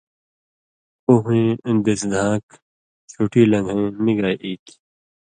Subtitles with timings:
[1.07, 1.51] اُو ہُویں
[1.85, 2.45] دیسہۡ دھان٘ک
[3.11, 4.73] چُھٹی لن٘گھَیں می گائ ای تھی۔